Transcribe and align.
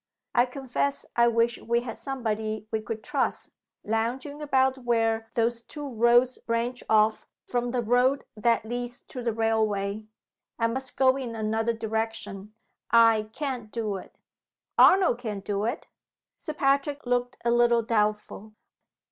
I 0.33 0.47
confess 0.47 1.05
I 1.15 1.27
wish 1.27 1.59
we 1.59 1.81
had 1.81 1.95
somebody 1.95 2.67
we 2.71 2.81
could 2.81 3.03
trust 3.03 3.51
lounging 3.83 4.41
about 4.41 4.79
where 4.79 5.29
those 5.35 5.61
two 5.61 5.87
roads 5.87 6.39
branch 6.39 6.83
off 6.89 7.27
from 7.45 7.69
the 7.69 7.83
road 7.83 8.25
that 8.35 8.65
leads 8.65 9.01
to 9.01 9.21
the 9.21 9.31
railway. 9.31 10.07
I 10.57 10.69
must 10.69 10.97
go 10.97 11.15
in 11.17 11.35
another 11.35 11.73
direction; 11.73 12.55
I 12.89 13.29
can't 13.31 13.71
do 13.71 13.97
it." 13.97 14.15
"Arnold 14.75 15.19
can 15.19 15.41
do 15.41 15.65
it!" 15.65 15.85
Sir 16.35 16.55
Patrick 16.55 17.05
looked 17.05 17.37
a 17.45 17.51
little 17.51 17.83
doubtful. 17.83 18.53